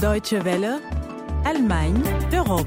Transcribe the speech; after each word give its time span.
Deutsche 0.00 0.42
Welle, 0.44 0.80
Allemagne, 1.44 2.00
Europe. 2.32 2.66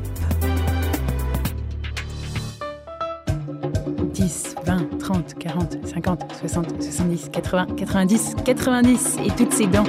10, 4.13 4.55
20, 4.63 4.99
30, 4.99 5.33
40, 5.39 5.77
50, 5.87 6.35
60, 6.35 6.83
70, 6.83 7.29
80, 7.31 7.65
90, 7.75 8.35
90 8.45 9.17
et 9.25 9.31
toutes 9.31 9.51
ces 9.51 9.65
dents. 9.65 9.83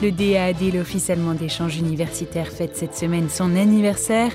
Le 0.00 0.12
DAAD, 0.12 0.72
l'Office 0.72 1.10
allemand 1.10 1.34
d'échange 1.34 1.76
universitaire, 1.76 2.52
fête 2.52 2.76
cette 2.76 2.94
semaine 2.94 3.28
son 3.28 3.56
anniversaire. 3.56 4.30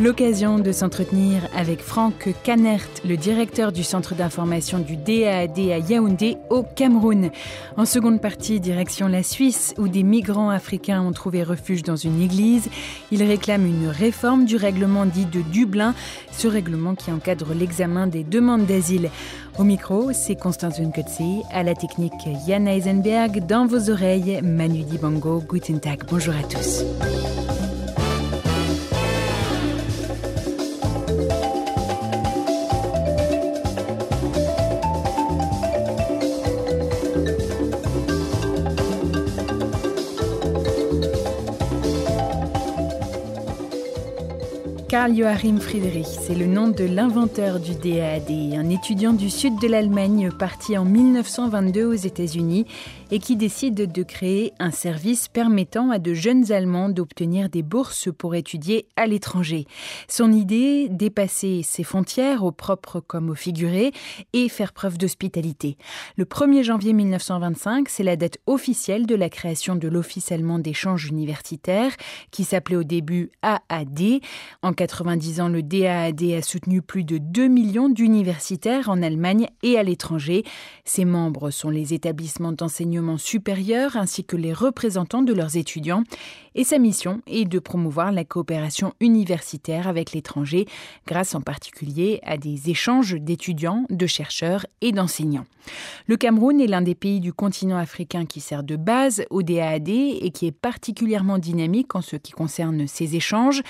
L'occasion 0.00 0.58
de 0.58 0.72
s'entretenir 0.72 1.48
avec 1.54 1.82
Franck 1.82 2.30
Canert, 2.42 2.88
le 3.04 3.16
directeur 3.16 3.70
du 3.70 3.84
centre 3.84 4.16
d'information 4.16 4.80
du 4.80 4.96
DAAD 4.96 5.56
à 5.70 5.78
Yaoundé, 5.78 6.36
au 6.50 6.64
Cameroun. 6.64 7.30
En 7.76 7.84
seconde 7.84 8.20
partie, 8.20 8.58
direction 8.58 9.06
la 9.06 9.22
Suisse, 9.22 9.72
où 9.78 9.86
des 9.86 10.02
migrants 10.02 10.50
africains 10.50 11.00
ont 11.00 11.12
trouvé 11.12 11.44
refuge 11.44 11.84
dans 11.84 11.94
une 11.94 12.20
église. 12.20 12.68
Ils 13.12 13.22
réclament 13.22 13.66
une 13.66 13.86
réforme 13.86 14.46
du 14.46 14.56
règlement 14.56 15.06
dit 15.06 15.26
de 15.26 15.42
Dublin, 15.42 15.94
ce 16.32 16.48
règlement 16.48 16.96
qui 16.96 17.12
encadre 17.12 17.54
l'examen 17.54 18.08
des 18.08 18.24
demandes 18.24 18.66
d'asile. 18.66 19.10
Au 19.56 19.62
micro, 19.62 20.12
c'est 20.12 20.34
Constance 20.34 20.80
Unkotzi, 20.80 21.42
à 21.52 21.62
la 21.62 21.76
technique 21.76 22.28
Yann 22.46 22.66
Eisenberg, 22.66 23.46
dans 23.46 23.66
vos 23.66 23.88
oreilles, 23.88 24.40
Manu 24.42 24.82
Dibango, 24.82 25.40
Guten 25.48 25.78
Tag, 25.78 26.02
bonjour 26.10 26.34
à 26.34 26.42
tous. 26.42 26.82
Karl 44.94 45.12
Joachim 45.12 45.58
Friedrich, 45.58 46.06
c'est 46.06 46.36
le 46.36 46.46
nom 46.46 46.68
de 46.68 46.84
l'inventeur 46.84 47.58
du 47.58 47.74
DAAD, 47.74 48.30
un 48.30 48.70
étudiant 48.70 49.12
du 49.12 49.28
sud 49.28 49.58
de 49.60 49.66
l'Allemagne 49.66 50.30
parti 50.30 50.78
en 50.78 50.84
1922 50.84 51.84
aux 51.84 51.94
États-Unis 51.94 52.64
et 53.10 53.18
qui 53.18 53.34
décide 53.34 53.90
de 53.90 54.02
créer 54.04 54.52
un 54.60 54.70
service 54.70 55.26
permettant 55.26 55.90
à 55.90 55.98
de 55.98 56.14
jeunes 56.14 56.52
Allemands 56.52 56.90
d'obtenir 56.90 57.48
des 57.48 57.64
bourses 57.64 58.08
pour 58.16 58.36
étudier 58.36 58.86
à 58.94 59.08
l'étranger. 59.08 59.66
Son 60.06 60.32
idée, 60.32 60.88
dépasser 60.88 61.62
ses 61.64 61.82
frontières 61.82 62.44
au 62.44 62.52
propre 62.52 63.00
comme 63.00 63.30
au 63.30 63.34
figuré 63.34 63.90
et 64.32 64.48
faire 64.48 64.72
preuve 64.72 64.96
d'hospitalité. 64.96 65.76
Le 66.16 66.24
1er 66.24 66.62
janvier 66.62 66.92
1925, 66.92 67.88
c'est 67.88 68.04
la 68.04 68.14
date 68.14 68.38
officielle 68.46 69.06
de 69.06 69.16
la 69.16 69.28
création 69.28 69.74
de 69.74 69.88
l'Office 69.88 70.30
allemand 70.30 70.60
d'échange 70.60 71.06
universitaire 71.06 71.90
qui 72.30 72.44
s'appelait 72.44 72.76
au 72.76 72.84
début 72.84 73.32
AAD. 73.42 74.20
90 74.86 75.40
ans, 75.40 75.48
le 75.48 75.62
DAAD 75.62 76.22
a 76.36 76.42
soutenu 76.42 76.82
plus 76.82 77.04
de 77.04 77.16
2 77.16 77.48
millions 77.48 77.88
d'universitaires 77.88 78.90
en 78.90 79.02
Allemagne 79.02 79.46
et 79.62 79.78
à 79.78 79.82
l'étranger. 79.82 80.44
Ses 80.84 81.06
membres 81.06 81.50
sont 81.50 81.70
les 81.70 81.94
établissements 81.94 82.52
d'enseignement 82.52 83.16
supérieur 83.16 83.96
ainsi 83.96 84.24
que 84.24 84.36
les 84.36 84.52
représentants 84.52 85.22
de 85.22 85.32
leurs 85.32 85.56
étudiants. 85.56 86.04
Et 86.56 86.64
sa 86.64 86.78
mission 86.78 87.20
est 87.26 87.46
de 87.46 87.58
promouvoir 87.58 88.12
la 88.12 88.24
coopération 88.24 88.92
universitaire 89.00 89.88
avec 89.88 90.12
l'étranger 90.12 90.66
grâce 91.06 91.34
en 91.34 91.40
particulier 91.40 92.20
à 92.22 92.36
des 92.36 92.70
échanges 92.70 93.14
d'étudiants, 93.14 93.86
de 93.90 94.06
chercheurs 94.06 94.64
et 94.80 94.92
d'enseignants. 94.92 95.46
Le 96.06 96.16
Cameroun 96.16 96.60
est 96.60 96.66
l'un 96.66 96.82
des 96.82 96.94
pays 96.94 97.20
du 97.20 97.32
continent 97.32 97.78
africain 97.78 98.26
qui 98.26 98.40
sert 98.40 98.62
de 98.62 98.76
base 98.76 99.24
au 99.30 99.42
DAAD 99.42 99.88
et 99.88 100.30
qui 100.32 100.46
est 100.46 100.52
particulièrement 100.52 101.38
dynamique 101.38 101.94
en 101.94 102.02
ce 102.02 102.16
qui 102.16 102.32
concerne 102.32 102.86
ces 102.86 103.16
échanges. 103.16 103.62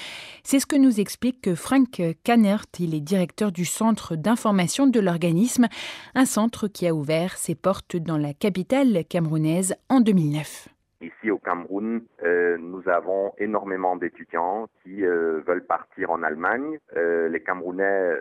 C'est 0.42 0.60
ce 0.60 0.66
que 0.66 0.76
nous 0.76 1.00
explique 1.00 1.54
Frank 1.54 2.02
Kannert, 2.22 2.66
il 2.78 2.94
est 2.94 3.00
directeur 3.00 3.52
du 3.52 3.64
centre 3.64 4.16
d'information 4.16 4.86
de 4.86 5.00
l'organisme, 5.00 5.68
un 6.14 6.26
centre 6.26 6.68
qui 6.68 6.86
a 6.86 6.94
ouvert 6.94 7.38
ses 7.38 7.54
portes 7.54 7.96
dans 7.96 8.18
la 8.18 8.34
capitale 8.34 9.04
camerounaise 9.08 9.74
en 9.88 10.00
2009. 10.00 10.68
Ici 11.04 11.30
au 11.30 11.36
Cameroun, 11.38 12.02
euh, 12.22 12.56
nous 12.58 12.88
avons 12.88 13.32
énormément 13.36 13.94
d'étudiants 13.94 14.68
qui 14.82 15.04
euh, 15.04 15.42
veulent 15.46 15.66
partir 15.66 16.10
en 16.10 16.22
Allemagne. 16.22 16.78
Euh, 16.96 17.28
les 17.28 17.42
Camerounais 17.42 18.12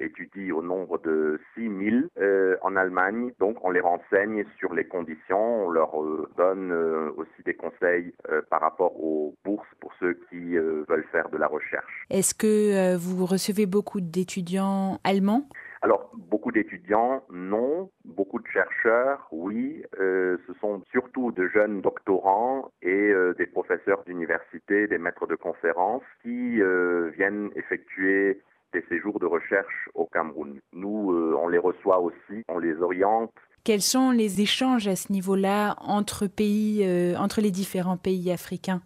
étudient 0.00 0.54
au 0.56 0.62
nombre 0.62 0.98
de 0.98 1.38
6 1.54 1.60
000 1.60 1.96
euh, 2.18 2.56
en 2.62 2.74
Allemagne. 2.76 3.32
Donc 3.38 3.62
on 3.62 3.70
les 3.70 3.80
renseigne 3.80 4.44
sur 4.58 4.72
les 4.72 4.84
conditions, 4.84 5.66
on 5.66 5.70
leur 5.70 5.92
donne 6.38 6.72
aussi 7.16 7.42
des 7.44 7.54
conseils 7.54 8.14
par 8.48 8.62
rapport 8.62 8.98
aux 8.98 9.34
bourses 9.44 9.68
pour 9.80 9.92
ceux 10.00 10.14
qui 10.30 10.56
veulent 10.56 11.06
faire 11.12 11.28
de 11.28 11.36
la 11.36 11.46
recherche. 11.46 12.06
Est-ce 12.08 12.34
que 12.34 12.96
vous 12.96 13.26
recevez 13.26 13.66
beaucoup 13.66 14.00
d'étudiants 14.00 14.98
allemands? 15.04 15.48
Alors, 15.82 16.10
beaucoup 16.14 16.52
d'étudiants, 16.52 17.24
non. 17.30 17.90
Beaucoup 18.04 18.38
de 18.38 18.46
chercheurs, 18.46 19.26
oui. 19.32 19.82
Euh, 19.98 20.38
ce 20.46 20.54
sont 20.60 20.82
surtout 20.92 21.32
de 21.32 21.48
jeunes 21.48 21.80
doctorants 21.80 22.70
et 22.82 23.10
euh, 23.10 23.34
des 23.34 23.46
professeurs 23.46 24.04
d'université, 24.04 24.86
des 24.86 24.98
maîtres 24.98 25.26
de 25.26 25.34
conférences 25.34 26.04
qui 26.22 26.62
euh, 26.62 27.10
viennent 27.16 27.50
effectuer 27.56 28.40
des 28.72 28.82
séjours 28.88 29.18
de 29.18 29.26
recherche 29.26 29.90
au 29.94 30.06
Cameroun. 30.06 30.60
Nous, 30.72 31.36
on 31.38 31.48
les 31.48 31.58
reçoit 31.58 32.00
aussi, 32.00 32.42
on 32.48 32.58
les 32.58 32.76
oriente. 32.76 33.32
Quels 33.64 33.82
sont 33.82 34.10
les 34.10 34.40
échanges 34.40 34.88
à 34.88 34.96
ce 34.96 35.12
niveau-là 35.12 35.76
entre 35.78 36.26
pays, 36.26 36.84
euh, 36.84 37.16
entre 37.16 37.40
les 37.40 37.52
différents 37.52 37.96
pays 37.96 38.32
africains? 38.32 38.82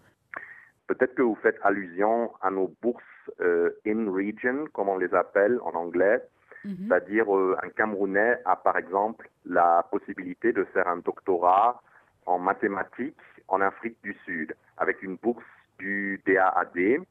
Peut-être 0.87 1.15
que 1.15 1.23
vous 1.23 1.39
faites 1.43 1.57
allusion 1.63 2.31
à 2.43 2.51
nos 2.51 2.71
bourses 2.83 3.03
euh, 3.41 3.71
in 3.87 4.11
region, 4.13 4.67
comme 4.75 4.91
on 4.91 4.99
les 4.99 5.15
appelle 5.15 5.59
en 5.63 5.73
anglais. 5.75 6.23
Mhm. 6.66 6.88
C'est-à-dire 6.88 7.34
euh, 7.34 7.56
un 7.62 7.69
Camerounais 7.71 8.38
a 8.44 8.56
par 8.56 8.77
exemple 8.77 9.31
la 9.44 9.87
possibilité 9.91 10.53
de 10.53 10.65
faire 10.65 10.88
un 10.88 10.97
doctorat 10.97 11.81
en 12.27 12.38
mathématiques 12.38 13.16
en 13.47 13.60
Afrique 13.60 13.97
du 14.03 14.15
Sud 14.25 14.54
avec 14.77 15.00
une 15.03 15.15
bourse 15.16 15.44
du 15.78 16.21
DAAD. 16.27 17.04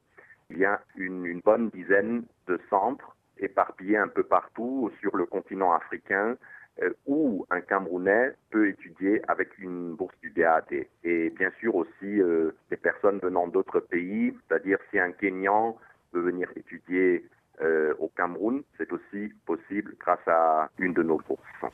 Il 0.49 0.57
y 0.57 0.65
a 0.65 0.81
une, 0.97 1.39
bonne 1.39 1.69
dizaine 1.69 2.25
de 2.47 2.59
centres 2.69 3.15
éparpillés 3.37 3.97
un 3.97 4.09
peu 4.09 4.23
partout 4.23 4.91
sur 4.99 5.15
le 5.15 5.25
continent 5.25 5.71
africain 5.73 6.35
euh, 6.81 6.91
où 7.05 7.45
un 7.49 7.61
Camerounais 7.61 8.33
peut 8.51 8.67
étudier 8.67 9.21
avec 9.29 9.57
une 9.57 9.95
bourse 9.95 10.15
du 10.21 10.31
DAAD. 10.31 10.85
Et 11.05 11.29
bien 11.29 11.51
sûr 11.61 11.75
aussi 11.75 12.21
euh, 12.21 12.51
des 12.69 12.77
personnes 12.77 13.19
venant 13.19 13.47
d'autres 13.47 13.79
pays, 13.79 14.35
c'est-à-dire 14.41 14.79
si 14.91 14.99
un 14.99 15.13
Kenyan 15.13 15.77
veut 16.11 16.21
venir 16.21 16.49
étudier 16.57 17.25
euh, 17.61 17.93
au 17.99 18.09
Cameroun, 18.09 18.63
c'est 18.77 18.91
aussi 18.91 19.31
possible 19.75 19.95
grâce 19.99 20.27
à 20.27 20.69
une 20.79 20.93
de 20.93 21.03
nos 21.03 21.17
bourses. 21.17 21.73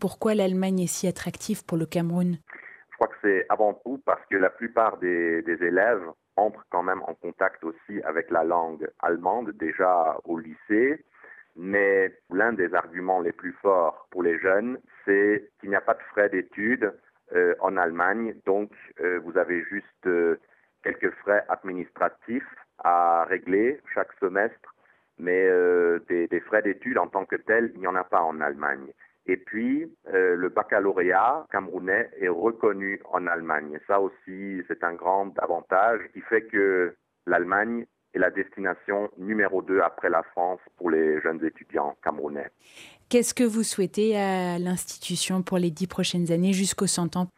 Pourquoi 0.00 0.34
l'Allemagne 0.34 0.80
est 0.80 0.86
si 0.86 1.06
attractive 1.06 1.64
pour 1.64 1.78
le 1.78 1.86
Cameroun? 1.86 2.38
Je 2.90 2.96
crois 2.96 3.08
que 3.08 3.16
c'est 3.22 3.46
avant 3.48 3.74
tout 3.84 4.00
parce 4.04 4.20
que 4.30 4.36
la 4.36 4.50
plupart 4.50 4.98
des, 4.98 5.42
des 5.42 5.62
élèves 5.64 6.04
entrent 6.36 6.64
quand 6.70 6.82
même 6.82 7.02
en 7.06 7.14
contact 7.14 7.62
aussi 7.64 8.02
avec 8.04 8.30
la 8.30 8.44
langue 8.44 8.88
allemande 9.00 9.50
déjà 9.52 10.16
au 10.24 10.38
lycée. 10.38 11.04
Mais 11.56 12.12
l'un 12.30 12.52
des 12.52 12.74
arguments 12.74 13.20
les 13.20 13.32
plus 13.32 13.52
forts 13.62 14.08
pour 14.10 14.24
les 14.24 14.38
jeunes, 14.40 14.78
c'est 15.04 15.50
qu'il 15.60 15.70
n'y 15.70 15.76
a 15.76 15.80
pas 15.80 15.94
de 15.94 16.02
frais 16.10 16.28
d'études 16.28 16.92
euh, 17.32 17.54
en 17.60 17.76
Allemagne. 17.76 18.34
Donc, 18.44 18.72
euh, 19.00 19.20
vous 19.24 19.38
avez 19.38 19.62
juste 19.64 20.06
euh, 20.06 20.36
quelques 20.82 21.12
frais 21.22 21.44
administratifs 21.48 22.54
à 22.82 23.24
régler 23.24 23.80
chaque 23.94 24.12
semestre. 24.18 24.73
Mais 25.18 25.46
euh, 25.46 26.00
des, 26.08 26.26
des 26.26 26.40
frais 26.40 26.62
d'études 26.62 26.98
en 26.98 27.06
tant 27.06 27.24
que 27.24 27.36
tels, 27.36 27.70
il 27.74 27.80
n'y 27.80 27.86
en 27.86 27.94
a 27.94 28.04
pas 28.04 28.22
en 28.22 28.40
Allemagne. 28.40 28.92
Et 29.26 29.36
puis, 29.36 29.90
euh, 30.12 30.36
le 30.36 30.48
baccalauréat 30.50 31.46
camerounais 31.50 32.10
est 32.20 32.28
reconnu 32.28 33.00
en 33.10 33.26
Allemagne. 33.26 33.72
Et 33.74 33.80
ça 33.86 34.00
aussi, 34.00 34.62
c'est 34.68 34.84
un 34.84 34.94
grand 34.94 35.32
avantage 35.38 36.00
qui 36.12 36.20
fait 36.20 36.42
que 36.42 36.94
l'Allemagne 37.26 37.86
est 38.12 38.18
la 38.18 38.30
destination 38.30 39.10
numéro 39.16 39.62
2 39.62 39.80
après 39.80 40.10
la 40.10 40.22
France 40.22 40.60
pour 40.76 40.90
les 40.90 41.20
jeunes 41.22 41.44
étudiants 41.44 41.96
camerounais. 42.04 42.50
Qu'est-ce 43.08 43.34
que 43.34 43.44
vous 43.44 43.62
souhaitez 43.62 44.16
à 44.16 44.58
l'institution 44.58 45.42
pour 45.42 45.58
les 45.58 45.70
dix 45.70 45.86
prochaines 45.86 46.30
années 46.30 46.52
jusqu'au 46.52 46.86
100 46.86 47.16
ans? 47.16 47.28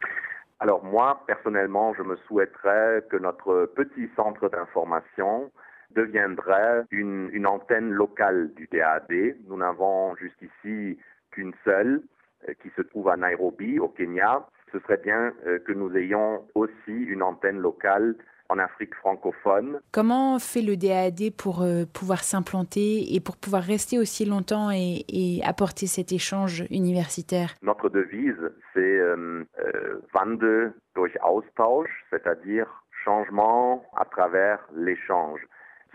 Alors 0.59 0.83
moi, 0.83 1.23
personnellement, 1.25 1.93
je 1.93 2.03
me 2.03 2.17
souhaiterais 2.27 3.03
que 3.09 3.17
notre 3.17 3.71
petit 3.75 4.09
centre 4.15 4.49
d'information 4.49 5.51
deviendrait 5.97 6.83
une, 6.91 7.29
une 7.33 7.47
antenne 7.47 7.91
locale 7.91 8.53
du 8.55 8.69
DAD. 8.71 9.35
Nous 9.47 9.57
n'avons 9.57 10.15
jusqu'ici 10.15 10.97
qu'une 11.31 11.53
seule 11.65 12.01
euh, 12.47 12.53
qui 12.61 12.69
se 12.75 12.81
trouve 12.83 13.09
à 13.09 13.17
Nairobi, 13.17 13.79
au 13.79 13.89
Kenya. 13.89 14.45
Ce 14.71 14.79
serait 14.79 15.01
bien 15.03 15.33
euh, 15.45 15.59
que 15.59 15.73
nous 15.73 15.95
ayons 15.97 16.45
aussi 16.55 16.93
une 17.13 17.23
antenne 17.23 17.59
locale 17.59 18.15
en 18.49 18.59
Afrique 18.59 18.95
francophone. 18.95 19.79
Comment 19.91 20.39
fait 20.39 20.61
le 20.61 20.77
DAAD 20.77 21.35
pour 21.37 21.61
euh, 21.61 21.85
pouvoir 21.85 22.23
s'implanter 22.23 23.13
et 23.15 23.19
pour 23.19 23.37
pouvoir 23.37 23.63
rester 23.63 23.99
aussi 23.99 24.25
longtemps 24.25 24.69
et, 24.71 25.41
apporter 25.43 25.87
cet 25.87 26.11
échange 26.11 26.65
universitaire? 26.69 27.55
Notre 27.61 27.89
devise, 27.89 28.51
c'est 28.73 28.79
euh, 28.99 29.43
euh, 29.59 30.01
Wandel 30.13 30.73
durch 30.95 31.13
Austausch, 31.23 31.89
c'est-à-dire 32.09 32.67
changement 33.03 33.83
à 33.95 34.05
travers 34.05 34.59
l'échange. 34.75 35.39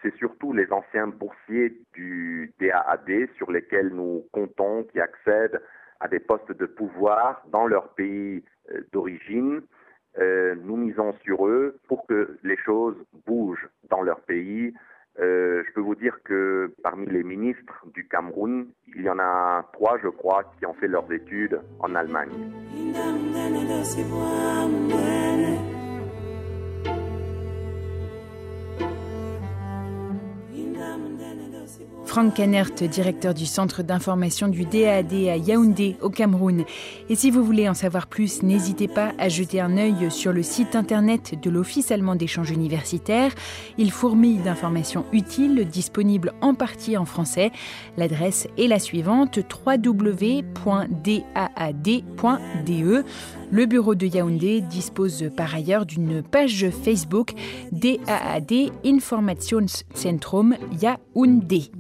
C'est 0.03 0.15
surtout 0.17 0.53
les 0.53 0.71
anciens 0.73 1.07
boursiers 1.07 1.79
du 1.95 2.53
DAAD 2.61 3.29
sur 3.37 3.51
lesquels 3.53 3.89
nous 3.89 4.25
comptons 4.33 4.85
qui 4.85 5.01
accèdent 5.01 5.61
à 6.01 6.09
des 6.09 6.19
postes 6.19 6.51
de 6.53 6.67
pouvoir 6.67 7.43
dans 7.51 7.67
leur 7.67 7.91
pays 7.91 8.43
euh, 8.71 8.81
d'origine. 8.93 9.63
Euh, 10.19 10.55
nous 10.63 10.77
misons 10.77 11.15
sur 11.23 11.47
eux 11.47 11.79
pour 11.89 12.07
que 12.07 12.37
les 12.43 12.57
choses 12.59 12.97
bougent 13.27 13.69
dans 13.89 14.03
leur 14.03 14.21
pays. 14.21 14.75
Euh, 15.21 15.63
je 15.67 15.73
peux 15.73 15.81
vous 15.81 15.95
dire 15.95 16.19
que 16.25 16.75
parmi 16.83 17.07
les 17.07 17.23
ministres 17.23 17.87
du 17.95 18.09
Cameroun, 18.09 18.67
il 18.95 19.03
y 19.03 19.11
en 19.11 19.19
a 19.19 19.69
trois, 19.73 19.99
je 20.03 20.09
crois, 20.09 20.45
qui 20.59 20.67
ont 20.67 20.75
fait 20.75 20.89
leurs 20.89 21.11
études 21.13 21.61
en 21.81 21.95
Allemagne. 21.95 22.31
Franck 32.13 32.35
Canert, 32.35 32.73
directeur 32.73 33.33
du 33.33 33.47
centre 33.47 33.83
d'information 33.83 34.49
du 34.49 34.67
DAD 34.67 35.15
à 35.15 35.39
Yaoundé, 35.39 35.97
au 36.03 36.11
Cameroun. 36.11 36.67
Et 37.09 37.15
si 37.15 37.31
vous 37.31 37.43
voulez 37.43 37.71
en 37.71 37.75
savoir 37.75 38.07
plus, 38.07 38.43
n'hésitez 38.43 38.87
pas 38.87 39.13
à 39.17 39.31
jeter 39.31 39.63
un 39.63 39.79
œil 39.79 40.11
sur 40.11 40.35
le 40.35 40.43
site 40.43 40.77
internet 40.77 41.41
de 41.43 41.49
l'Office 41.49 41.91
allemand 41.91 42.15
d'échange 42.15 42.51
universitaire. 42.51 43.33
Il 43.79 43.91
fourmille 43.91 44.43
d'informations 44.43 45.07
utiles, 45.15 45.65
disponibles 45.65 46.35
en 46.43 46.53
partie 46.53 46.99
en 46.99 47.07
français. 47.07 47.51
L'adresse 47.97 48.47
est 48.59 48.67
la 48.67 48.79
suivante 48.79 49.39
www.daad.de. 49.67 50.45
Le 53.53 53.67
bureau 53.67 53.95
de 53.95 54.07
Yaoundé 54.07 54.63
dispose 54.63 55.27
par 55.37 55.55
ailleurs 55.55 55.85
d'une 55.85 56.23
page 56.23 56.71
Facebook 56.71 57.35
DAAD 57.71 58.73
Informationszentrum 58.83 60.57
Yaoundé. 60.81 61.71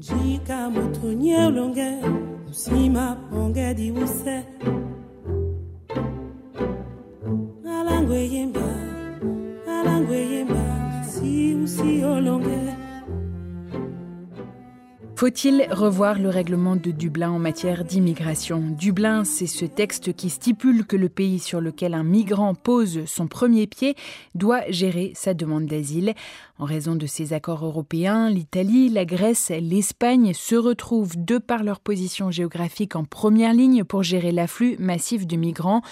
Faut-il 15.22 15.68
revoir 15.70 16.18
le 16.18 16.30
règlement 16.30 16.74
de 16.74 16.90
Dublin 16.90 17.30
en 17.30 17.38
matière 17.38 17.84
d'immigration? 17.84 18.60
Dublin, 18.76 19.22
c'est 19.22 19.46
ce 19.46 19.64
texte 19.64 20.16
qui 20.16 20.30
stipule 20.30 20.84
que 20.84 20.96
le 20.96 21.08
pays 21.08 21.38
sur 21.38 21.60
lequel 21.60 21.94
un 21.94 22.02
migrant 22.02 22.56
pose 22.56 23.04
son 23.06 23.28
premier 23.28 23.68
pied 23.68 23.94
doit 24.34 24.68
gérer 24.68 25.12
sa 25.14 25.32
demande 25.32 25.66
d'asile. 25.66 26.14
En 26.58 26.64
raison 26.64 26.96
de 26.96 27.06
ces 27.06 27.32
accords 27.32 27.64
européens, 27.64 28.30
l'Italie, 28.30 28.88
la 28.88 29.04
Grèce, 29.04 29.50
l'Espagne 29.50 30.32
se 30.34 30.56
retrouvent, 30.56 31.14
de 31.16 31.38
par 31.38 31.62
leur 31.62 31.78
position 31.78 32.32
géographique, 32.32 32.96
en 32.96 33.04
première 33.04 33.52
ligne 33.52 33.84
pour 33.84 34.02
gérer 34.02 34.32
l'afflux 34.32 34.76
massif 34.80 35.24
de 35.26 35.36
migrants. 35.36 35.82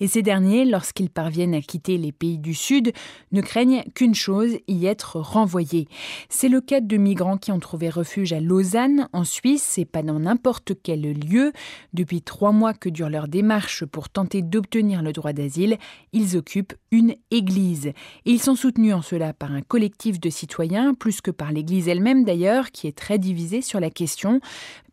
Et 0.00 0.08
ces 0.08 0.22
derniers, 0.22 0.64
lorsqu'ils 0.64 1.10
parviennent 1.10 1.54
à 1.54 1.60
quitter 1.60 1.96
les 1.96 2.12
pays 2.12 2.38
du 2.38 2.54
Sud, 2.54 2.92
ne 3.30 3.40
craignent 3.40 3.84
qu'une 3.94 4.16
chose, 4.16 4.58
y 4.66 4.86
être 4.86 5.20
renvoyés. 5.20 5.86
C'est 6.28 6.48
le 6.48 6.60
cas 6.60 6.80
de 6.80 6.96
migrants 6.96 7.38
qui 7.38 7.52
ont 7.52 7.60
trouvé 7.60 7.88
refuge 7.88 8.32
à 8.32 8.40
Lausanne, 8.40 8.79
en 9.12 9.24
Suisse, 9.24 9.78
et 9.78 9.84
pas 9.84 10.02
dans 10.02 10.18
n'importe 10.20 10.72
quel 10.82 11.02
lieu. 11.02 11.52
Depuis 11.92 12.22
trois 12.22 12.52
mois 12.52 12.74
que 12.74 12.88
dure 12.88 13.08
leur 13.08 13.28
démarche 13.28 13.84
pour 13.84 14.08
tenter 14.08 14.42
d'obtenir 14.42 15.02
le 15.02 15.12
droit 15.12 15.32
d'asile, 15.32 15.78
ils 16.12 16.36
occupent 16.36 16.74
une 16.90 17.14
église. 17.30 17.92
Ils 18.24 18.40
sont 18.40 18.54
soutenus 18.54 18.94
en 18.94 19.02
cela 19.02 19.32
par 19.32 19.52
un 19.52 19.62
collectif 19.62 20.20
de 20.20 20.30
citoyens, 20.30 20.94
plus 20.94 21.20
que 21.20 21.30
par 21.30 21.52
l'Église 21.52 21.88
elle-même 21.88 22.24
d'ailleurs, 22.24 22.70
qui 22.70 22.86
est 22.86 22.96
très 22.96 23.18
divisée 23.18 23.62
sur 23.62 23.80
la 23.80 23.90
question. 23.90 24.40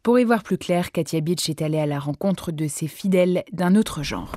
Pour 0.04 0.20
y 0.20 0.24
voir 0.24 0.44
plus 0.44 0.58
clair, 0.58 0.92
Katia 0.92 1.22
Beach 1.22 1.50
est 1.50 1.62
allée 1.62 1.80
à 1.80 1.86
la 1.86 2.00
rencontre 2.00 2.52
de 2.52 2.68
ses 2.68 2.88
fidèles 2.88 3.44
d'un 3.52 3.76
autre 3.76 4.04
genre. 4.04 4.32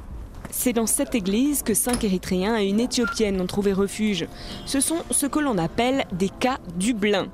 C'est 0.50 0.72
dans 0.72 0.86
cette 0.86 1.14
église 1.14 1.62
que 1.62 1.74
cinq 1.74 2.02
Érythréens 2.02 2.58
et 2.58 2.68
une 2.68 2.80
Éthiopienne 2.80 3.40
ont 3.40 3.46
trouvé 3.46 3.72
refuge. 3.72 4.26
Ce 4.66 4.80
sont 4.80 4.98
ce 5.10 5.26
que 5.26 5.38
l'on 5.38 5.58
appelle 5.58 6.04
des 6.12 6.28
cas 6.28 6.58
Dublin. 6.76 7.28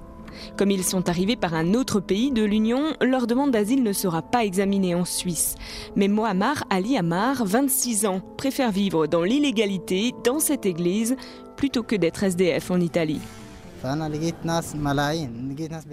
Comme 0.56 0.70
ils 0.70 0.84
sont 0.84 1.08
arrivés 1.08 1.36
par 1.36 1.54
un 1.54 1.74
autre 1.74 2.00
pays 2.00 2.32
de 2.32 2.44
l'Union, 2.44 2.94
leur 3.00 3.26
demande 3.26 3.50
d'asile 3.50 3.82
ne 3.82 3.92
sera 3.92 4.22
pas 4.22 4.44
examinée 4.44 4.94
en 4.94 5.04
Suisse. 5.04 5.54
Mais 5.96 6.08
Mohammar 6.08 6.64
Ali 6.70 6.96
Amar, 6.96 7.44
26 7.44 8.06
ans, 8.06 8.20
préfère 8.36 8.70
vivre 8.70 9.06
dans 9.06 9.22
l'illégalité 9.22 10.12
dans 10.24 10.38
cette 10.38 10.66
église 10.66 11.16
plutôt 11.56 11.82
que 11.82 11.96
d'être 11.96 12.22
SDF 12.22 12.70
en 12.70 12.80
Italie. 12.80 13.20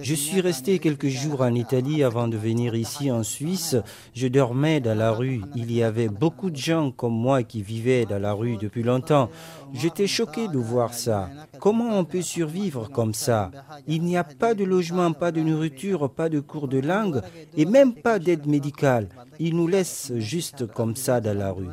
Je 0.01 0.15
suis 0.15 0.41
resté 0.41 0.80
quelques 0.80 1.07
jours 1.07 1.41
en 1.41 1.53
Italie 1.53 2.03
avant 2.03 2.27
de 2.27 2.38
venir 2.38 2.75
ici 2.75 3.12
en 3.12 3.24
Suisse. 3.24 3.75
Je 4.13 4.27
dormais 4.27 4.80
dans 4.80 4.97
la 4.97 5.12
rue. 5.12 5.41
Il 5.56 5.71
y 5.71 5.83
avait 5.83 6.07
beaucoup 6.07 6.50
de 6.50 6.56
gens 6.56 6.91
comme 6.91 7.13
moi 7.13 7.44
qui 7.44 7.62
vivaient 7.62 8.06
dans 8.06 8.19
la 8.19 8.33
rue 8.33 8.57
depuis 8.57 8.83
longtemps. 8.83 9.30
J'étais 9.74 10.07
choqué 10.07 10.47
de 10.47 10.57
voir 10.57 10.94
ça. 10.94 11.30
Comment 11.59 11.97
on 11.97 12.06
peut 12.06 12.21
survivre 12.21 12.89
comme 12.89 13.13
ça? 13.13 13.51
Il 13.88 14.03
n'y 14.03 14.18
a 14.18 14.24
pas 14.24 14.53
de 14.53 14.63
logement, 14.63 15.12
pas 15.13 15.31
de 15.31 15.41
nourriture, 15.41 16.09
pas 16.09 16.29
de 16.29 16.39
cours 16.39 16.68
de 16.68 16.79
langue 16.79 17.21
et 17.57 17.65
même 17.65 17.94
pas 17.94 18.19
d'aide 18.19 18.47
médicale. 18.47 19.09
Ils 19.39 19.56
nous 19.56 19.68
laissent 19.68 20.12
juste 20.18 20.68
comme 20.68 20.95
ça 20.95 21.21
dans 21.21 21.38
la 21.38 21.51
rue. 21.51 21.69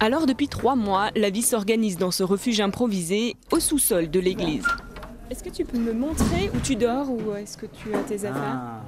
Alors 0.00 0.26
depuis 0.26 0.48
trois 0.48 0.76
mois, 0.76 1.10
la 1.16 1.30
vie 1.30 1.42
s'organise 1.42 1.98
dans 1.98 2.10
ce 2.10 2.22
refuge 2.22 2.60
improvisé 2.60 3.36
au 3.50 3.60
sous-sol 3.60 4.10
de 4.10 4.20
l'église. 4.20 4.66
Est-ce 5.30 5.44
que 5.44 5.50
tu 5.50 5.64
peux 5.64 5.78
me 5.78 5.92
montrer 5.92 6.50
où 6.52 6.58
tu 6.58 6.74
dors 6.74 7.08
ou 7.08 7.34
est-ce 7.36 7.56
que 7.56 7.66
tu 7.66 7.94
as 7.94 8.02
tes 8.02 8.24
affaires 8.24 8.58
ah, 8.58 8.82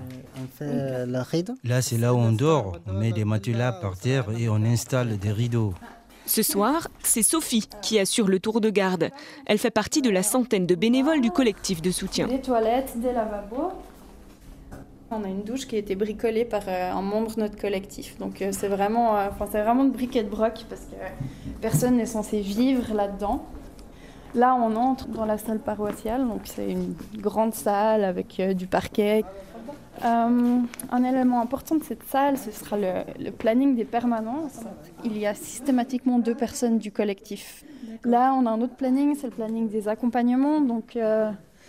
Là, 1.62 1.82
c'est 1.82 1.98
là 1.98 2.12
où 2.14 2.16
on 2.18 2.32
dort. 2.32 2.78
On 2.86 2.94
met 2.94 3.12
des 3.12 3.24
matelas 3.24 3.70
par 3.72 3.96
terre 3.96 4.26
et 4.36 4.48
on 4.48 4.56
installe 4.56 5.18
des 5.18 5.30
rideaux. 5.30 5.72
Ce 6.26 6.42
soir, 6.42 6.88
c'est 7.02 7.22
Sophie 7.22 7.68
qui 7.80 7.98
assure 7.98 8.26
le 8.26 8.40
tour 8.40 8.60
de 8.60 8.70
garde. 8.70 9.10
Elle 9.46 9.58
fait 9.58 9.70
partie 9.70 10.02
de 10.02 10.10
la 10.10 10.22
centaine 10.22 10.66
de 10.66 10.74
bénévoles 10.74 11.20
du 11.20 11.30
collectif 11.30 11.80
de 11.82 11.90
soutien. 11.90 12.26
Des 12.26 12.40
toilettes, 12.40 12.92
des 12.96 13.12
lavabos. 13.12 13.72
On 15.14 15.24
a 15.24 15.28
une 15.28 15.42
douche 15.42 15.66
qui 15.66 15.76
a 15.76 15.78
été 15.78 15.94
bricolée 15.94 16.46
par 16.46 16.62
euh, 16.68 16.90
un 16.90 17.02
membre 17.02 17.34
de 17.34 17.40
notre 17.40 17.60
collectif. 17.60 18.18
Donc 18.18 18.40
euh, 18.40 18.48
c'est 18.52 18.68
vraiment, 18.68 19.16
euh, 19.16 19.28
enfin, 19.30 19.46
c'est 19.50 19.62
vraiment 19.62 19.84
de 19.84 19.90
briquet 19.90 20.22
de 20.22 20.30
broc 20.30 20.64
parce 20.70 20.82
que 20.82 20.96
personne 21.60 21.96
n'est 21.96 22.06
censé 22.06 22.40
vivre 22.40 22.94
là-dedans. 22.94 23.44
Là, 24.34 24.54
on 24.54 24.74
entre 24.76 25.08
dans 25.08 25.26
la 25.26 25.36
salle 25.36 25.58
paroissiale, 25.58 26.26
donc 26.26 26.40
c'est 26.44 26.70
une 26.70 26.94
grande 27.16 27.52
salle 27.52 28.02
avec 28.02 28.40
du 28.56 28.66
parquet. 28.66 29.24
un 30.02 31.04
élément 31.04 31.42
important 31.42 31.76
de 31.76 31.84
cette 31.84 32.04
salle, 32.04 32.38
ce 32.38 32.50
sera 32.50 32.78
le, 32.78 33.30
planning 33.30 33.76
des 33.76 33.84
permanences. 33.84 34.60
Il 35.04 35.18
y 35.18 35.26
a 35.26 35.34
systématiquement 35.34 36.18
deux 36.18 36.34
personnes 36.34 36.78
du 36.78 36.90
collectif. 36.90 37.62
Là, 38.04 38.32
on 38.34 38.46
a 38.46 38.50
un 38.50 38.62
autre 38.62 38.74
planning, 38.74 39.14
c'est 39.14 39.26
le 39.26 39.34
planning 39.34 39.68
des 39.68 39.86
accompagnements. 39.86 40.62
Donc, 40.62 40.96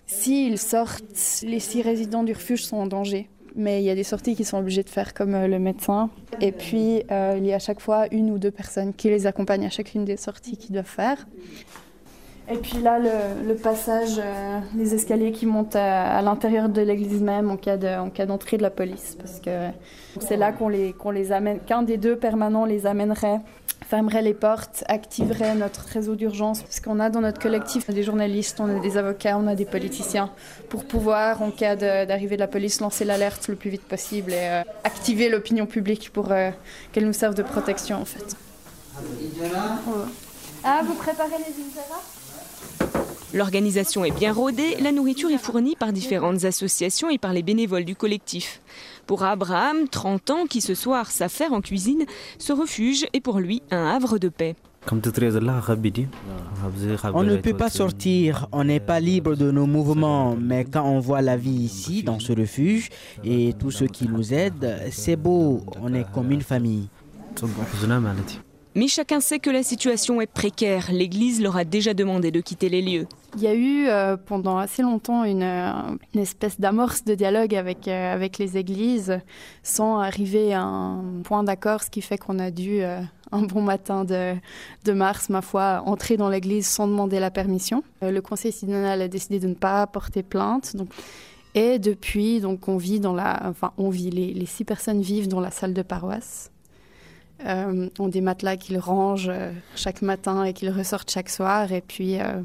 s'ils 0.06 0.58
sortent, 0.58 1.04
les 1.44 1.60
six 1.60 1.82
résidents 1.82 2.24
du 2.24 2.32
refuge 2.32 2.64
sont 2.64 2.78
en 2.78 2.88
danger 2.88 3.28
mais 3.56 3.82
il 3.82 3.86
y 3.86 3.90
a 3.90 3.96
des 3.96 4.04
sorties 4.04 4.36
qui 4.36 4.46
sont 4.46 4.58
obligées 4.58 4.84
de 4.84 4.90
faire 4.90 5.14
comme 5.14 5.36
euh, 5.36 5.48
le 5.48 5.60
médecin. 5.60 6.10
Et 6.42 6.52
puis, 6.52 7.04
euh, 7.12 7.36
il 7.38 7.46
y 7.46 7.54
a 7.54 7.56
à 7.56 7.60
chaque 7.60 7.80
fois 7.80 8.08
une 8.12 8.32
ou 8.32 8.40
deux 8.40 8.52
personnes 8.52 8.94
qui 8.94 9.10
les 9.10 9.28
accompagnent 9.28 9.66
à 9.66 9.70
chacune 9.70 10.06
des 10.06 10.18
sorties 10.18 10.58
qu'ils 10.58 10.74
doivent 10.74 10.86
faire. 10.86 11.26
Et 12.50 12.58
puis 12.58 12.80
là, 12.80 13.00
le, 13.00 13.56
passage, 13.56 14.20
euh, 14.20 14.60
les 14.76 14.94
escaliers 14.94 15.32
qui 15.32 15.46
montent 15.46 15.78
à, 15.78 16.22
l'intérieur 16.22 16.68
de 16.68 16.82
l'église 16.82 17.22
même 17.22 17.50
en 17.50 17.58
cas 17.58 17.78
d'entrée 17.78 18.58
de, 18.58 18.62
de 18.62 18.64
la 18.64 18.70
police. 18.70 19.16
Parce 19.18 19.40
que 19.40 19.70
c'est 20.20 20.36
là 20.36 20.52
qu'on 20.52 20.68
les, 20.68 21.32
amène, 21.32 21.60
qu'un 21.60 21.84
des 21.84 21.98
deux 21.98 22.18
permanents 22.18 22.66
les 22.66 22.86
amènerait 22.86 23.40
fermerait 23.88 24.22
les 24.22 24.34
portes, 24.34 24.84
activerait 24.88 25.56
notre 25.56 25.86
réseau 25.86 26.16
d'urgence. 26.16 26.64
Parce 26.64 26.80
qu'on 26.82 27.00
a 27.00 27.10
dans 27.10 27.22
notre 27.22 27.40
collectif 27.40 27.90
des 27.90 28.04
journalistes, 28.04 28.60
on 28.60 28.78
a 28.78 28.80
des 28.80 28.98
avocats, 28.98 29.38
on 29.38 29.48
a 29.48 29.56
des 29.56 29.66
politiciens, 29.66 30.30
pour 30.70 30.84
pouvoir, 30.86 31.42
en 31.42 31.52
cas 31.52 31.76
d'arrivée 31.76 32.36
de, 32.36 32.42
la 32.42 32.48
police, 32.48 32.82
lancer 32.82 33.06
l'alerte 33.06 33.48
le 33.48 33.56
plus 33.56 33.70
vite 33.70 33.84
possible 33.84 34.34
et 34.34 34.40
euh, 34.40 34.64
activer 34.84 35.30
l'opinion 35.30 35.66
publique 35.66 36.12
pour 36.12 36.32
euh, 36.32 36.50
qu'elle 36.92 37.06
nous 37.06 37.14
serve 37.14 37.36
de 37.36 37.44
protection 37.44 38.02
en 38.02 38.06
fait. 38.06 38.36
Ah, 40.64 40.82
vous 40.86 40.94
préparez 40.96 41.38
les 41.38 41.64
injera 41.64 42.02
L'organisation 43.34 44.06
est 44.06 44.12
bien 44.12 44.32
rodée, 44.32 44.76
la 44.80 44.92
nourriture 44.92 45.32
est 45.32 45.40
fournie 45.40 45.76
par 45.76 45.92
différentes 45.92 46.46
associations 46.46 47.10
et 47.10 47.18
par 47.18 47.34
les 47.34 47.42
bénévoles 47.42 47.84
du 47.84 47.96
collectif. 47.96 48.62
Pour 49.08 49.24
Abraham, 49.24 49.88
30 49.90 50.30
ans, 50.30 50.46
qui 50.46 50.62
ce 50.62 50.76
soir 50.76 51.10
s'affaire 51.10 51.52
en 51.52 51.62
cuisine, 51.62 52.06
ce 52.38 52.54
refuge 52.54 53.08
est 53.12 53.22
pour 53.22 53.40
lui 53.40 53.64
un 53.72 53.88
havre 53.88 54.20
de 54.20 54.30
paix. 54.30 54.56
On 57.14 57.24
ne 57.24 57.38
peut 57.38 57.56
pas 57.56 57.70
sortir, 57.70 58.48
on 58.52 58.66
n'est 58.66 58.80
pas 58.80 59.00
libre 59.00 59.36
de 59.36 59.50
nos 59.50 59.66
mouvements, 59.66 60.36
mais 60.40 60.66
quand 60.66 60.84
on 60.84 61.00
voit 61.00 61.22
la 61.22 61.38
vie 61.38 61.50
ici, 61.50 62.04
dans 62.04 62.20
ce 62.20 62.34
refuge, 62.34 62.90
et 63.24 63.54
tous 63.58 63.72
ceux 63.72 63.88
qui 63.88 64.08
nous 64.08 64.34
aident, 64.34 64.78
c'est 64.92 65.16
beau, 65.16 65.62
on 65.82 65.94
est 65.94 66.06
comme 66.14 66.32
une 66.32 66.42
famille. 66.42 66.90
Mais 68.76 68.88
chacun 68.88 69.20
sait 69.20 69.38
que 69.38 69.52
la 69.52 69.62
situation 69.62 70.20
est 70.20 70.32
précaire. 70.32 70.90
L'Église 70.92 71.42
leur 71.42 71.58
a 71.58 71.64
déjà 71.64 71.94
demandé 71.94 72.32
de 72.32 72.42
quitter 72.42 72.70
les 72.70 72.82
lieux. 72.82 73.08
Il 73.36 73.44
y 73.44 73.48
a 73.48 73.54
eu 73.54 73.88
euh, 73.88 74.18
pendant 74.18 74.58
assez 74.58 74.82
longtemps 74.82 75.24
une, 75.24 75.44
euh, 75.44 75.72
une 76.14 76.22
espèce 76.22 76.60
d'amorce 76.60 77.04
de 77.04 77.14
dialogue 77.14 77.54
avec, 77.54 77.88
euh, 77.88 78.14
avec 78.14 78.40
les 78.40 78.58
églises 78.58 79.20
sans 79.62 80.00
arriver 80.00 80.54
à 80.54 80.64
un 80.64 81.22
point 81.24 81.44
d'accord, 81.44 81.84
ce 81.84 81.92
qui 81.92 82.02
fait 82.02 82.18
qu'on 82.18 82.40
a 82.40 82.50
dû, 82.50 82.82
un 82.84 83.42
bon 83.42 83.62
matin 83.62 84.06
de, 84.06 84.36
de, 84.86 84.92
mars, 84.92 85.30
ma 85.30 85.42
foi, 85.42 85.84
entrer 85.86 86.18
dans 86.18 86.30
l'église 86.30 86.68
sans 86.68 86.88
demander 86.88 87.20
la 87.20 87.32
permission. 87.32 87.84
le 88.02 88.20
conseil 88.22 88.52
synodal 88.52 89.02
a 89.02 89.08
décidé 89.08 89.40
de 89.40 89.48
ne 89.48 89.56
pas 89.56 89.86
porter 89.86 90.24
plainte. 90.24 90.76
Donc, 90.76 90.90
et 91.56 91.78
depuis, 91.78 92.40
donc, 92.40 92.68
on 92.68 92.78
vit 92.78 93.00
dans 93.00 93.14
la, 93.14 93.40
enfin, 93.46 93.72
on 93.78 93.90
vit, 93.90 94.10
les, 94.10 94.34
les 94.34 94.46
six 94.48 94.66
personnes 94.66 95.02
vivent 95.02 95.28
dans 95.28 95.40
la 95.40 95.52
salle 95.52 95.74
de 95.74 95.84
paroisse 95.84 96.53
euh, 97.46 97.90
ont 98.00 98.08
des 98.08 98.22
matelas 98.22 98.58
qu'ils 98.58 98.78
rangent 98.78 99.30
euh, 99.30 99.52
chaque 99.76 100.02
matin 100.02 100.44
et 100.44 100.54
qu'ils 100.54 100.70
ressortent 100.70 101.12
chaque 101.12 101.30
soir. 101.30 101.72
Et 101.72 101.82
puis, 101.82 102.20
euh, 102.20 102.42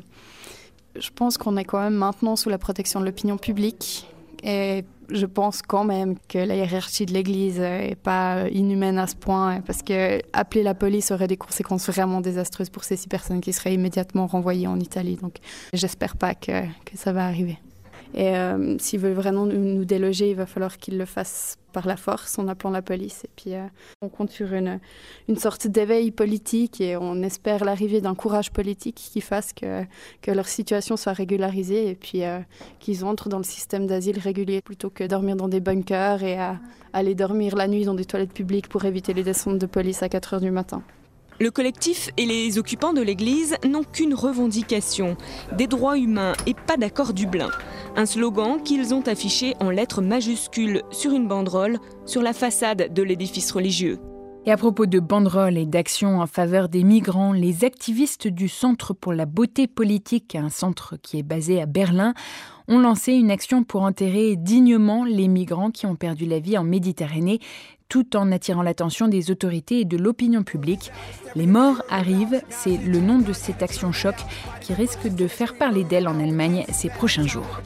je 0.99 1.11
pense 1.15 1.39
qu'on 1.39 1.57
est 1.57 1.65
quand 1.65 1.81
même 1.81 1.95
maintenant 1.95 2.37
sous 2.37 2.49
la 2.49 2.59
protection 2.59 3.01
de 3.01 3.05
l'opinion 3.05 3.37
publique. 3.37 4.09
Et 4.43 4.85
je 5.11 5.27
pense 5.27 5.63
quand 5.63 5.85
même 5.85 6.17
que 6.29 6.39
la 6.39 6.55
hiérarchie 6.55 7.07
de 7.07 7.13
l'Église 7.13 7.59
n'est 7.59 7.97
pas 7.97 8.49
inhumaine 8.51 8.99
à 8.99 9.07
ce 9.07 9.17
point, 9.17 9.61
parce 9.63 9.83
que 9.83 10.21
appeler 10.33 10.63
la 10.63 10.75
police 10.75 11.11
aurait 11.11 11.27
des 11.27 11.37
conséquences 11.37 11.89
vraiment 11.89 12.21
désastreuses 12.21 12.71
pour 12.71 12.85
ces 12.85 12.97
six 12.97 13.09
personnes 13.09 13.41
qui 13.41 13.53
seraient 13.53 13.75
immédiatement 13.75 14.27
renvoyées 14.27 14.67
en 14.67 14.79
Italie. 14.79 15.17
Donc, 15.17 15.37
j'espère 15.73 16.17
pas 16.17 16.35
que 16.35 16.53
ça 16.95 17.13
va 17.13 17.27
arriver. 17.27 17.59
Et 18.15 18.37
euh, 18.37 18.77
s'ils 18.79 19.01
veulent 19.01 19.13
vraiment 19.13 19.47
nous 19.47 19.85
déloger, 19.85 20.31
il 20.31 20.37
va 20.37 20.47
falloir 20.47 20.79
qu'ils 20.79 20.99
le 20.99 21.05
fassent 21.05 21.59
par 21.73 21.87
la 21.87 21.97
force 21.97 22.39
en 22.39 22.49
appelant 22.49 22.71
la 22.71 22.83
police. 22.83 23.25
Et 23.25 23.31
puis, 23.37 23.55
euh, 23.55 23.67
on 24.01 24.09
compte 24.09 24.31
sur 24.31 24.53
une, 24.53 24.81
une 25.29 25.37
sorte 25.37 25.67
d'éveil 25.67 26.11
politique 26.11 26.81
et 26.81 26.97
on 26.97 27.23
espère 27.23 27.65
l'arrivée 27.65 28.01
d'un 28.01 28.15
courage 28.15 28.51
politique 28.51 28.97
qui 28.97 29.21
fasse 29.21 29.53
que, 29.53 29.85
que 30.23 30.31
leur 30.31 30.49
situation 30.49 30.97
soit 30.97 31.13
régularisée 31.13 31.89
et 31.89 31.95
puis 31.95 32.25
euh, 32.25 32.41
qu'ils 32.81 33.05
entrent 33.05 33.29
dans 33.29 33.39
le 33.39 33.45
système 33.45 33.87
d'asile 33.87 34.19
régulier 34.19 34.63
plutôt 34.63 34.91
que 34.91 35.05
dormir 35.05 35.37
dans 35.37 35.49
des 35.49 35.61
bunkers 35.61 36.23
et 36.23 36.39
à, 36.39 36.59
aller 36.93 37.15
dormir 37.15 37.55
la 37.55 37.69
nuit 37.69 37.85
dans 37.85 37.95
des 37.95 38.05
toilettes 38.05 38.33
publiques 38.33 38.69
pour 38.69 38.85
éviter 38.85 39.13
les 39.13 39.23
descentes 39.23 39.59
de 39.59 39.67
police 39.67 40.03
à 40.03 40.09
4 40.09 40.35
heures 40.35 40.41
du 40.41 40.51
matin. 40.51 40.83
Le 41.41 41.53
collectif 41.53 42.11
et 42.17 42.27
les 42.27 42.59
occupants 42.59 42.93
de 42.93 43.01
l'église 43.01 43.55
n'ont 43.65 43.85
qu'une 43.85 44.13
revendication, 44.13 45.17
des 45.57 45.69
droits 45.69 45.97
humains 45.97 46.33
et 46.47 46.55
pas 46.55 46.77
d'accord 46.77 47.13
Dublin. 47.13 47.51
Un 47.99 48.07
slogan 48.07 48.63
qu'ils 48.63 48.95
ont 48.95 49.03
affiché 49.09 49.57
en 49.59 49.71
lettres 49.71 50.03
majuscules 50.03 50.83
sur 50.93 51.11
une 51.11 51.27
banderole 51.27 51.81
sur 52.07 52.23
la 52.23 52.33
façade 52.33 52.95
de 52.95 53.03
l'édifice 53.03 53.51
religieux. 53.51 53.99
Et 54.47 54.53
à 54.53 54.57
propos 54.57 54.87
de 54.87 54.99
banderoles 54.99 55.59
et 55.59 55.67
d'actions 55.67 56.21
en 56.21 56.27
faveur 56.27 56.69
des 56.69 56.83
migrants, 56.83 57.33
les 57.33 57.65
activistes 57.65 58.29
du 58.29 58.49
Centre 58.49 58.95
pour 58.95 59.13
la 59.13 59.27
beauté 59.27 59.67
politique, 59.67 60.35
un 60.35 60.49
centre 60.49 60.97
qui 61.03 61.19
est 61.19 61.23
basé 61.23 61.61
à 61.61 61.67
Berlin, 61.67 62.15
ont 62.67 62.79
lancé 62.79 63.13
une 63.13 63.31
action 63.31 63.65
pour 63.65 63.83
enterrer 63.83 64.37
dignement 64.37 65.05
les 65.05 65.29
migrants 65.29 65.71
qui 65.71 65.87
ont 65.87 65.97
perdu 65.97 66.27
la 66.27 66.39
vie 66.39 66.57
en 66.57 66.65
Méditerranée 66.65 67.41
tout 67.89 68.17
en 68.17 68.31
attirant 68.33 68.63
l'attention 68.63 69.09
des 69.09 69.31
autorités 69.31 69.81
et 69.81 69.85
de 69.85 69.97
l'opinion 69.97 70.43
publique. 70.43 70.93
Les 71.35 71.47
morts 71.47 71.83
arrivent, 71.89 72.43
c'est 72.51 72.77
le 72.77 73.01
nom 73.01 73.19
de 73.19 73.33
cette 73.33 73.63
action 73.63 73.93
choc 73.93 74.15
qui 74.61 74.75
risque 74.75 75.09
de 75.09 75.27
faire 75.27 75.57
parler 75.57 75.85
d'elle 75.85 76.09
en 76.09 76.21
Allemagne 76.21 76.65
ces 76.71 76.91
prochains 76.91 77.27
jours. 77.27 77.61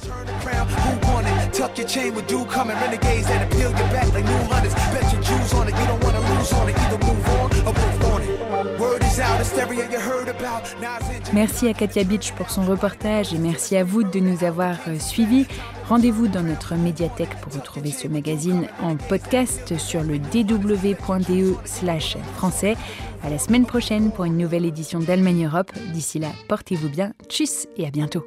Merci 11.32 11.68
à 11.68 11.74
Katia 11.74 12.04
Beach 12.04 12.32
pour 12.32 12.50
son 12.50 12.62
reportage 12.62 13.32
et 13.32 13.38
merci 13.38 13.76
à 13.76 13.84
vous 13.84 14.02
de 14.02 14.18
nous 14.18 14.44
avoir 14.44 14.76
euh, 14.88 14.98
suivis. 14.98 15.46
Rendez-vous 15.88 16.28
dans 16.28 16.42
notre 16.42 16.74
médiathèque 16.74 17.34
pour 17.40 17.52
retrouver 17.52 17.90
ce 17.90 18.08
magazine 18.08 18.68
en 18.82 18.96
podcast 18.96 19.78
sur 19.78 20.02
le 20.02 20.18
dw.de 20.18 21.54
slash 21.64 22.16
français. 22.36 22.76
À 23.22 23.30
la 23.30 23.38
semaine 23.38 23.66
prochaine 23.66 24.10
pour 24.10 24.24
une 24.24 24.36
nouvelle 24.36 24.64
édition 24.64 24.98
d'Allemagne 24.98 25.46
Europe. 25.46 25.72
D'ici 25.92 26.18
là, 26.18 26.28
portez-vous 26.48 26.88
bien. 26.88 27.12
Tchuss 27.28 27.66
et 27.76 27.86
à 27.86 27.90
bientôt. 27.90 28.24